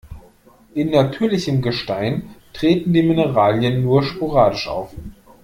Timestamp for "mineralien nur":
3.03-4.01